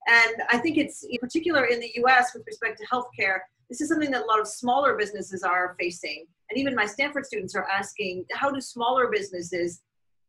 [0.08, 3.88] And I think it's in particular in the US with respect to healthcare, this is
[3.88, 6.26] something that a lot of smaller businesses are facing.
[6.50, 9.82] And even my Stanford students are asking how do smaller businesses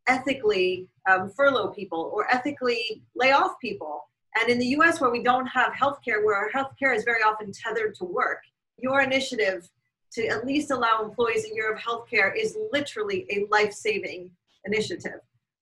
[0.08, 4.04] ethically um, furlough people or ethically lay off people?
[4.40, 7.52] And in the US, where we don't have healthcare, where our healthcare is very often
[7.52, 8.40] tethered to work,
[8.78, 9.68] your initiative
[10.14, 14.30] to at least allow employees a year of healthcare is literally a life saving
[14.66, 15.20] initiative.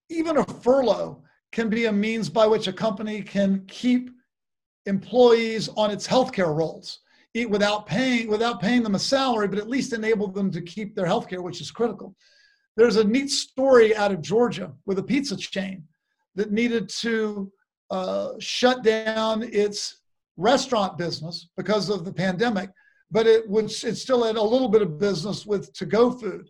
[0.09, 4.11] Even a furlough can be a means by which a company can keep
[4.85, 6.99] employees on its healthcare rolls
[7.47, 11.05] without paying without paying them a salary, but at least enable them to keep their
[11.05, 12.15] healthcare, which is critical.
[12.75, 15.83] There's a neat story out of Georgia with a pizza chain
[16.35, 17.51] that needed to
[17.91, 20.01] uh, shut down its
[20.37, 22.69] restaurant business because of the pandemic,
[23.11, 26.49] but it was it still had a little bit of business with to-go food.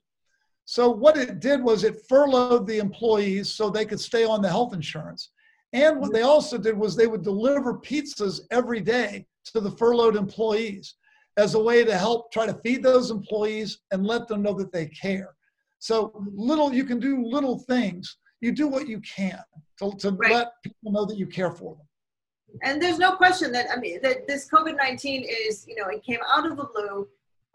[0.72, 4.50] So what it did was it furloughed the employees so they could stay on the
[4.50, 5.32] health insurance.
[5.74, 10.16] And what they also did was they would deliver pizzas every day to the furloughed
[10.16, 10.94] employees
[11.38, 14.72] as a way to help try to feed those employees and let them know that
[14.72, 15.34] they care.
[15.80, 18.18] So little you can do little things.
[18.40, 19.42] You do what you can
[19.80, 20.32] to, to right.
[20.32, 21.88] let people know that you care for them.
[22.62, 26.20] And there's no question that I mean that this COVID-19 is, you know, it came
[26.32, 27.08] out of the blue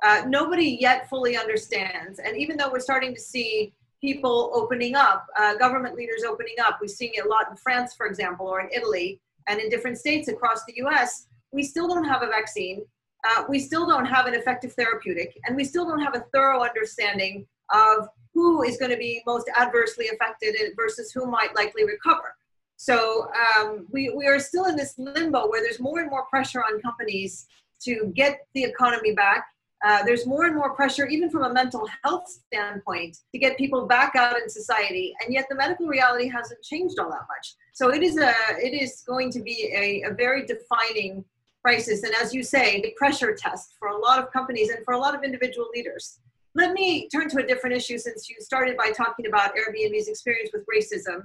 [0.05, 2.19] uh, nobody yet fully understands.
[2.19, 6.79] And even though we're starting to see people opening up, uh, government leaders opening up,
[6.81, 9.97] we're seeing it a lot in France, for example, or in Italy, and in different
[9.97, 12.85] states across the US, we still don't have a vaccine.
[13.27, 16.63] Uh, we still don't have an effective therapeutic, and we still don't have a thorough
[16.63, 22.35] understanding of who is going to be most adversely affected versus who might likely recover.
[22.77, 26.61] So um, we, we are still in this limbo where there's more and more pressure
[26.61, 27.47] on companies
[27.85, 29.47] to get the economy back
[29.85, 33.87] uh, there's more and more pressure, even from a mental health standpoint, to get people
[33.87, 37.55] back out in society, and yet the medical reality hasn't changed all that much.
[37.75, 41.25] So it is a, it is going to be a, a very defining
[41.63, 44.95] crisis, and as you say, a pressure test for a lot of companies and for
[44.95, 46.21] a lot of individual leaders.
[46.55, 50.51] Let me turn to a different issue since you started by talking about Airbnb's experience
[50.53, 51.23] with racism.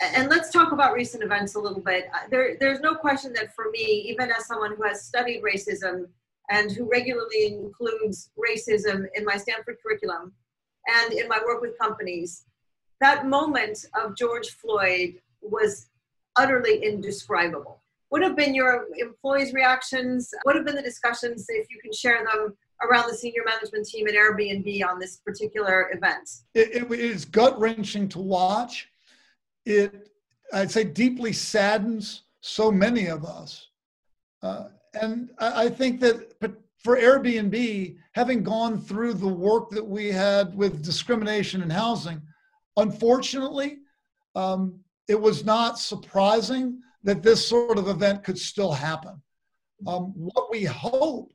[0.00, 2.04] And let's talk about recent events a little bit.
[2.14, 6.06] Uh, there, there's no question that for me, even as someone who has studied racism,
[6.50, 10.32] and who regularly includes racism in my Stanford curriculum
[10.86, 12.44] and in my work with companies.
[13.00, 15.88] That moment of George Floyd was
[16.36, 17.82] utterly indescribable.
[18.08, 20.32] What have been your employees' reactions?
[20.44, 24.06] What have been the discussions, if you can share them, around the senior management team
[24.06, 26.28] at Airbnb on this particular event?
[26.54, 28.88] it, it is gut wrenching to watch.
[29.66, 30.08] It,
[30.52, 33.68] I'd say, deeply saddens so many of us.
[34.42, 36.38] Uh, and I think that
[36.78, 42.22] for Airbnb, having gone through the work that we had with discrimination in housing,
[42.76, 43.78] unfortunately,
[44.34, 49.20] um, it was not surprising that this sort of event could still happen.
[49.86, 51.32] Um, what we hope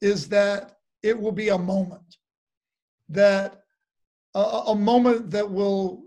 [0.00, 2.16] is that it will be a moment,
[3.08, 3.62] that
[4.34, 6.04] a, a moment that will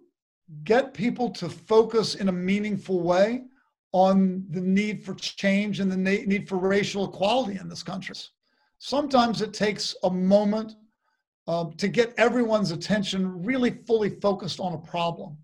[0.64, 3.44] get people to focus in a meaningful way
[3.92, 8.16] on the need for change and the need for racial equality in this country.
[8.78, 10.76] Sometimes it takes a moment
[11.48, 15.38] uh, to get everyone's attention really fully focused on a problem.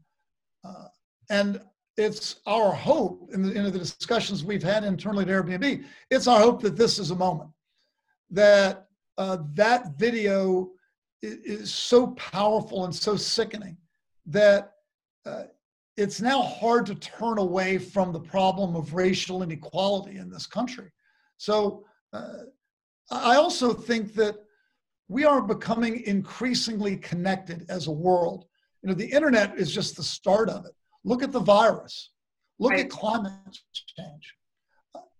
[0.63, 0.85] Uh,
[1.29, 1.59] and
[1.97, 6.39] it's our hope in the, in the discussions we've had internally at Airbnb, it's our
[6.39, 7.49] hope that this is a moment,
[8.29, 10.71] that uh, that video
[11.21, 13.77] is, is, so powerful and so sickening
[14.25, 14.73] that
[15.25, 15.43] uh,
[15.97, 20.91] it's now hard to turn away from the problem of racial inequality in this country.
[21.37, 22.43] So uh,
[23.09, 24.35] I also think that
[25.07, 28.45] we are becoming increasingly connected as a world.
[28.81, 30.73] You know, the internet is just the start of it.
[31.03, 32.11] Look at the virus.
[32.59, 32.85] Look right.
[32.85, 33.31] at climate
[33.97, 34.33] change.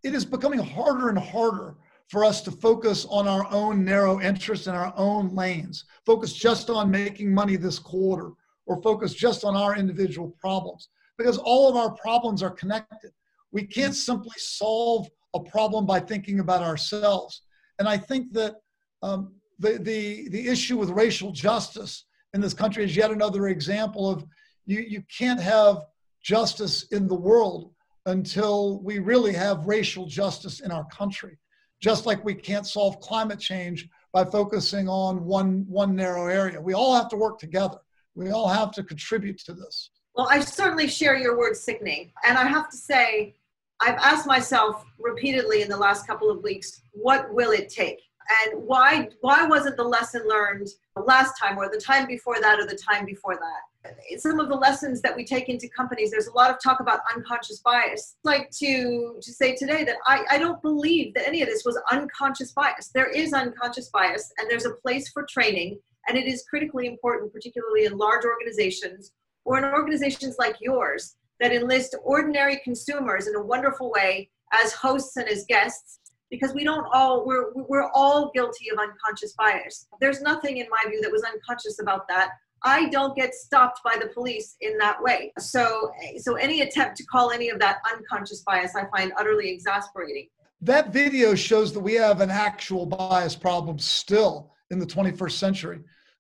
[0.04, 1.76] It is becoming harder and harder
[2.08, 6.70] for us to focus on our own narrow interests and our own lanes, focus just
[6.70, 8.32] on making money this quarter,
[8.66, 13.12] or focus just on our individual problems because all of our problems are connected.
[13.52, 17.44] We can't simply solve a problem by thinking about ourselves.
[17.80, 18.56] And I think that
[19.02, 24.10] um, the, the, the issue with racial justice in this country is yet another example
[24.10, 24.26] of
[24.66, 25.78] you, you can't have
[26.22, 27.72] justice in the world
[28.08, 31.38] until we really have racial justice in our country.
[31.82, 36.62] Just like we can't solve climate change by focusing on one, one narrow area.
[36.62, 37.78] We all have to work together.
[38.16, 39.92] We all have to contribute to this.
[40.16, 42.12] Well, I certainly share your word sickening.
[42.26, 43.36] And I have to say,
[43.82, 48.02] I've asked myself repeatedly in the last couple of weeks, what will it take?
[48.44, 52.60] And why why wasn't the lesson learned the last time or the time before that
[52.60, 54.20] or the time before that?
[54.20, 57.02] Some of the lessons that we take into companies, there's a lot of talk about
[57.16, 58.16] unconscious bias.
[58.26, 61.64] I'd like to, to say today that I, I don't believe that any of this
[61.66, 62.88] was unconscious bias.
[62.88, 65.78] There is unconscious bias and there's a place for training
[66.08, 69.12] and it is critically important, particularly in large organizations
[69.44, 75.18] or in organizations like yours that enlist ordinary consumers in a wonderful way as hosts
[75.18, 76.00] and as guests
[76.30, 79.88] because we don't all we're we're all guilty of unconscious bias.
[80.02, 82.32] There's nothing in my view that was unconscious about that.
[82.64, 85.32] I don't get stopped by the police in that way.
[85.38, 90.28] So so any attempt to call any of that unconscious bias i find utterly exasperating.
[90.62, 95.80] That video shows that we have an actual bias problem still in the 21st century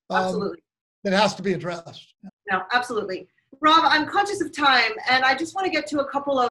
[0.09, 0.59] um, absolutely
[1.03, 2.13] that has to be addressed
[2.51, 3.27] no absolutely
[3.61, 6.49] rob i'm conscious of time and i just want to get to a couple of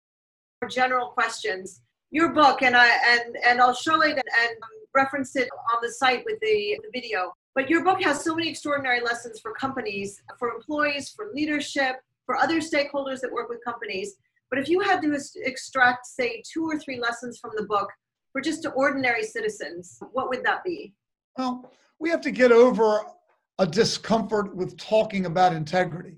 [0.71, 1.83] general questions
[2.15, 4.57] your book and I and and I'll show it and
[4.95, 7.33] reference it on the site with the, the video.
[7.57, 12.37] But your book has so many extraordinary lessons for companies, for employees, for leadership, for
[12.37, 14.15] other stakeholders that work with companies.
[14.49, 17.91] But if you had to extract, say, two or three lessons from the book
[18.31, 20.95] for just ordinary citizens, what would that be?
[21.37, 23.01] Well, we have to get over
[23.59, 26.17] a discomfort with talking about integrity.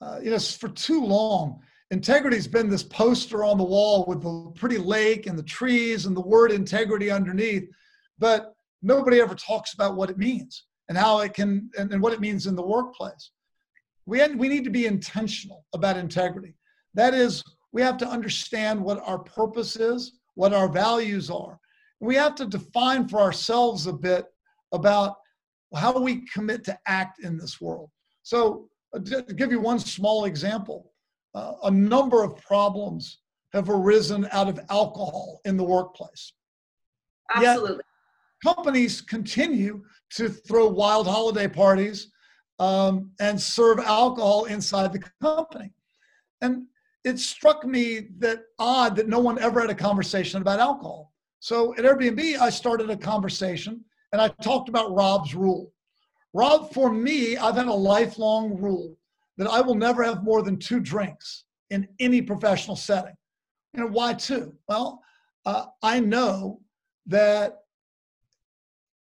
[0.00, 1.60] Uh, you know, for too long,
[1.92, 6.16] Integrity's been this poster on the wall with the pretty lake and the trees and
[6.16, 7.68] the word integrity underneath,
[8.18, 12.12] but nobody ever talks about what it means and how it can and, and what
[12.12, 13.30] it means in the workplace.
[14.04, 16.54] We, we need to be intentional about integrity.
[16.94, 21.60] That is, we have to understand what our purpose is, what our values are.
[22.00, 24.26] We have to define for ourselves a bit
[24.72, 25.16] about
[25.74, 27.90] how we commit to act in this world.
[28.22, 30.92] So, uh, to give you one small example,
[31.34, 33.18] uh, a number of problems
[33.52, 36.32] have arisen out of alcohol in the workplace.
[37.34, 37.76] Absolutely.
[37.76, 42.10] Yet, companies continue to throw wild holiday parties
[42.58, 45.72] um, and serve alcohol inside the company.
[46.40, 46.66] And
[47.04, 51.12] it struck me that odd that no one ever had a conversation about alcohol.
[51.40, 53.84] So at Airbnb, I started a conversation
[54.16, 55.70] and I talked about Rob's rule.
[56.32, 58.96] Rob, for me, I've had a lifelong rule
[59.36, 63.12] that I will never have more than two drinks in any professional setting.
[63.74, 64.54] You know, why two?
[64.68, 65.02] Well,
[65.44, 66.62] uh, I know
[67.04, 67.58] that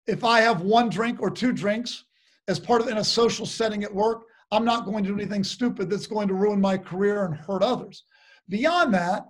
[0.08, 2.04] if I have one drink or two drinks
[2.50, 5.46] as part of in a social setting at work, I'm not going to do anything
[5.46, 8.04] stupid that's going to ruin my career and hurt others.
[8.50, 9.26] Beyond that,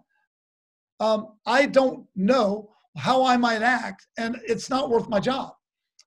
[1.00, 5.54] um, I don't know how I might act, and it's not worth my job.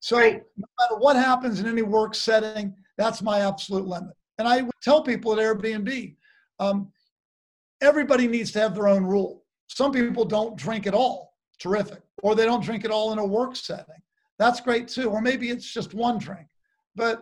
[0.01, 0.43] So, right.
[0.57, 4.15] no matter what happens in any work setting, that's my absolute limit.
[4.39, 6.17] And I would tell people at Airbnb,
[6.59, 6.91] um,
[7.81, 9.45] everybody needs to have their own rule.
[9.69, 11.35] Some people don't drink at all.
[11.59, 12.01] Terrific.
[12.23, 14.03] Or they don't drink at all in a work setting.
[14.39, 15.11] That's great too.
[15.11, 16.47] Or maybe it's just one drink.
[16.97, 17.21] But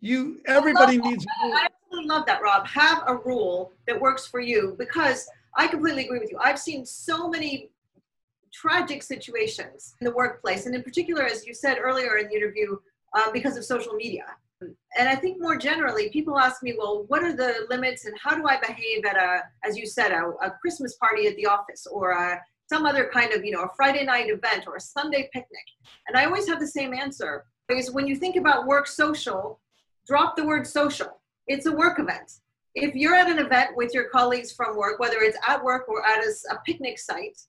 [0.00, 2.66] you everybody needs I absolutely love that, Rob.
[2.66, 6.38] Have a rule that works for you because I completely agree with you.
[6.42, 7.70] I've seen so many
[8.54, 12.76] tragic situations in the workplace, and in particular, as you said earlier in the interview,
[13.14, 14.24] uh, because of social media
[14.96, 18.34] and I think more generally, people ask me, well, what are the limits and how
[18.34, 21.86] do I behave at a, as you said, a, a Christmas party at the office
[21.86, 22.40] or a,
[22.72, 25.64] some other kind of, you know, a Friday night event or a Sunday picnic?
[26.08, 27.44] And I always have the same answer.
[27.68, 29.60] Because when you think about work social,
[30.06, 31.20] drop the word social.
[31.46, 32.40] It's a work event.
[32.74, 36.04] If you're at an event with your colleagues from work, whether it's at work or
[36.06, 37.40] at a, a picnic site,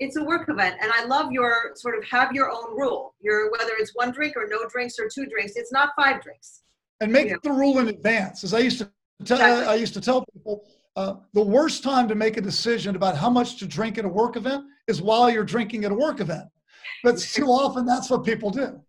[0.00, 3.14] it's a work event and i love your sort of have your own rule.
[3.20, 6.62] Your whether it's one drink or no drinks or two drinks it's not five drinks.
[7.00, 7.36] And make yeah.
[7.42, 8.44] the rule in advance.
[8.44, 8.90] As i used to
[9.24, 9.66] tell exactly.
[9.66, 10.66] i used to tell people
[10.96, 14.08] uh, the worst time to make a decision about how much to drink at a
[14.08, 16.44] work event is while you're drinking at a work event.
[17.02, 18.80] But too often that's what people do.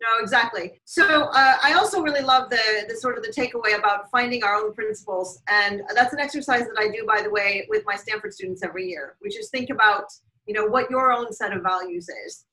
[0.00, 0.80] No exactly.
[0.84, 4.54] So uh, i also really love the, the sort of the takeaway about finding our
[4.54, 8.32] own principles and that's an exercise that i do by the way with my stanford
[8.32, 10.04] students every year which is think about
[10.48, 12.46] you know, what your own set of values is.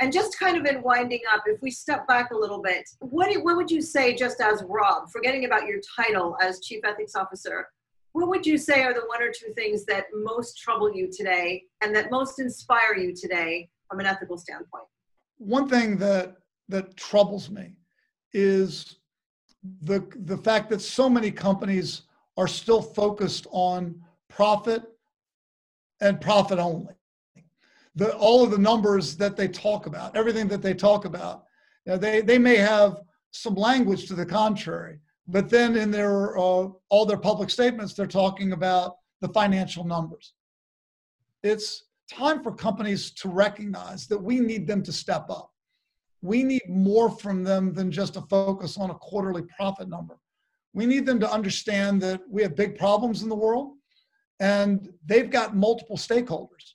[0.00, 3.34] And just kind of in winding up, if we step back a little bit, what,
[3.42, 7.66] what would you say, just as Rob, forgetting about your title as Chief Ethics Officer,
[8.12, 11.64] what would you say are the one or two things that most trouble you today
[11.82, 14.84] and that most inspire you today from an ethical standpoint?
[15.38, 16.36] One thing that
[16.68, 17.72] that troubles me
[18.32, 18.96] is
[19.82, 22.02] the the fact that so many companies
[22.36, 24.82] are still focused on profit
[26.00, 26.94] and profit only.
[27.98, 31.44] The all of the numbers that they talk about, everything that they talk about,
[31.84, 33.00] they they may have
[33.32, 38.06] some language to the contrary, but then in their uh, all their public statements, they're
[38.06, 40.34] talking about the financial numbers.
[41.42, 45.50] It's time for companies to recognize that we need them to step up.
[46.22, 50.18] We need more from them than just a focus on a quarterly profit number.
[50.72, 53.74] We need them to understand that we have big problems in the world
[54.40, 56.74] and they've got multiple stakeholders.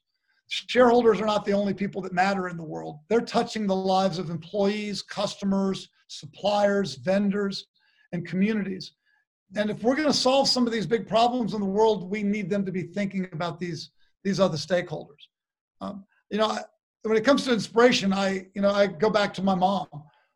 [0.53, 2.99] Shareholders are not the only people that matter in the world.
[3.09, 7.65] They're touching the lives of employees, customers, suppliers, vendors,
[8.11, 8.91] and communities.
[9.55, 12.21] And if we're going to solve some of these big problems in the world, we
[12.21, 13.91] need them to be thinking about these
[14.23, 15.23] these other stakeholders.
[15.81, 16.57] Um, you know,
[17.01, 19.87] when it comes to inspiration, I you know I go back to my mom.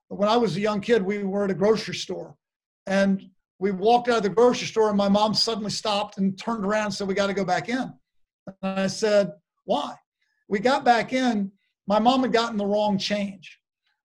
[0.07, 2.35] When I was a young kid, we were at a grocery store,
[2.87, 6.65] and we walked out of the grocery store, and my mom suddenly stopped and turned
[6.65, 7.93] around and said, "We got to go back in."
[8.63, 9.33] And I said,
[9.65, 9.95] "Why?"
[10.47, 11.51] We got back in.
[11.87, 13.59] My mom had gotten the wrong change,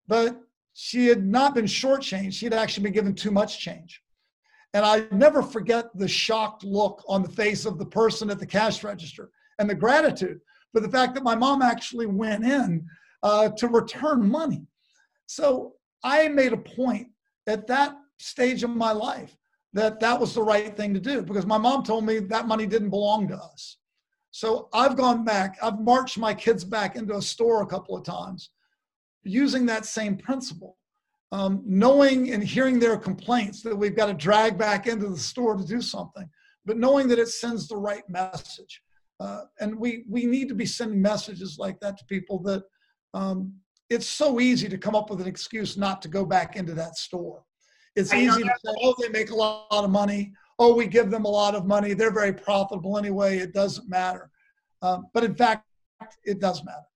[0.06, 0.40] but
[0.74, 2.34] she had not been shortchanged.
[2.34, 4.00] She had actually been given too much change.
[4.74, 8.46] And I never forget the shocked look on the face of the person at the
[8.46, 10.40] cash register and the gratitude
[10.72, 12.86] for the fact that my mom actually went in
[13.22, 14.66] uh, to return money.
[15.26, 17.08] So I made a point
[17.46, 19.36] at that stage of my life
[19.74, 22.66] that that was the right thing to do because my mom told me that money
[22.66, 23.78] didn't belong to us.
[24.32, 28.02] So I've gone back, I've marched my kids back into a store a couple of
[28.02, 28.50] times
[29.22, 30.76] using that same principle.
[31.30, 35.56] Um, knowing and hearing their complaints that we've got to drag back into the store
[35.56, 36.28] to do something,
[36.66, 38.82] but knowing that it sends the right message.
[39.18, 42.62] Uh, and we we need to be sending messages like that to people that
[43.14, 43.54] um,
[43.88, 46.96] it's so easy to come up with an excuse not to go back into that
[46.98, 47.44] store.
[47.96, 50.34] It's I easy to say, oh, they make a lot of money.
[50.58, 51.94] Oh, we give them a lot of money.
[51.94, 53.38] They're very profitable anyway.
[53.38, 54.30] It doesn't matter.
[54.82, 55.64] Um, but in fact,
[56.24, 56.86] it does matter.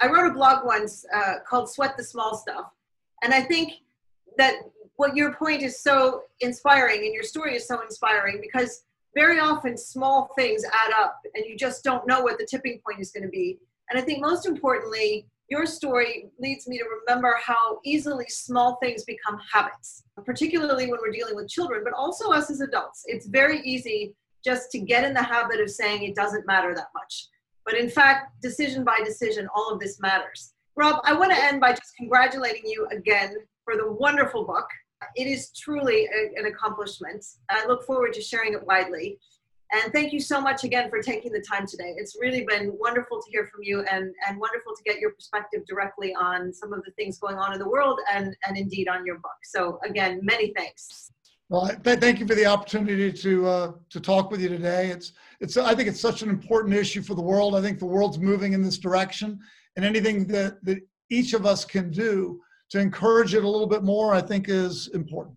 [0.00, 2.66] I wrote a blog once uh, called Sweat the Small Stuff.
[3.22, 3.74] And I think
[4.38, 4.54] that
[4.96, 8.84] what your point is so inspiring and your story is so inspiring because
[9.14, 13.00] very often small things add up and you just don't know what the tipping point
[13.00, 13.58] is going to be.
[13.90, 19.04] And I think most importantly, your story leads me to remember how easily small things
[19.04, 23.02] become habits, particularly when we're dealing with children, but also us as adults.
[23.04, 26.86] It's very easy just to get in the habit of saying it doesn't matter that
[26.94, 27.28] much.
[27.66, 30.54] But in fact, decision by decision, all of this matters.
[30.74, 33.36] Rob, I want to end by just congratulating you again
[33.66, 34.66] for the wonderful book.
[35.16, 37.22] It is truly a, an accomplishment.
[37.50, 39.18] I look forward to sharing it widely.
[39.72, 41.94] And thank you so much again for taking the time today.
[41.96, 45.62] It's really been wonderful to hear from you and, and wonderful to get your perspective
[45.66, 49.06] directly on some of the things going on in the world and, and indeed on
[49.06, 49.32] your book.
[49.44, 51.10] So, again, many thanks.
[51.48, 54.88] Well, th- thank you for the opportunity to uh, to talk with you today.
[54.88, 57.54] It's it's I think it's such an important issue for the world.
[57.54, 59.38] I think the world's moving in this direction,
[59.76, 60.78] and anything that that
[61.10, 64.88] each of us can do to encourage it a little bit more, I think, is
[64.94, 65.36] important.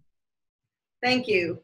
[1.03, 1.61] Thank you.